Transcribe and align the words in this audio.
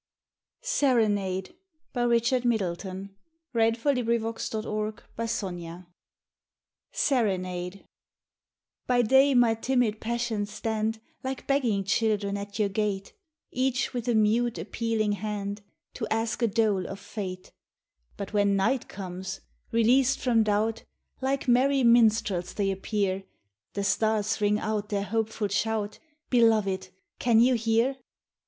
o 0.63 0.65
cherish, 0.65 1.53
Though 1.93 2.05
all 2.05 2.11
our 2.11 2.17
songs 2.17 3.09
are 3.63 3.67
sung 3.67 3.69
And 3.69 3.81
all 3.83 4.93
the 5.15 5.27
singers 5.27 5.63
perish. 5.63 5.75
SERENADE 6.91 7.85
BY 8.87 9.01
day 9.03 9.35
my 9.35 9.53
timid 9.53 9.99
passions 10.01 10.51
stand 10.51 10.99
Like 11.23 11.45
begging 11.45 11.83
children 11.83 12.35
at 12.35 12.57
your 12.57 12.69
gate, 12.69 13.13
Each 13.51 13.93
with 13.93 14.07
a 14.07 14.15
mute, 14.15 14.57
appealing 14.57 15.11
hand 15.11 15.61
To 15.93 16.07
ask 16.09 16.41
a 16.41 16.47
dole 16.47 16.87
of 16.87 16.99
Fate; 16.99 17.51
But 18.17 18.33
when 18.33 18.55
night 18.55 18.87
comes, 18.87 19.41
released 19.71 20.17
from 20.17 20.41
doubt, 20.41 20.83
Like 21.21 21.47
merry 21.47 21.83
minstrels 21.83 22.55
they 22.55 22.71
appear, 22.71 23.23
The 23.73 23.83
stars 23.83 24.41
ring 24.41 24.57
out 24.57 24.89
their 24.89 25.03
hopeful 25.03 25.49
shout, 25.49 25.99
Beloved, 26.33 26.89
can 27.19 27.39
you 27.39 27.53
hear 27.53 27.97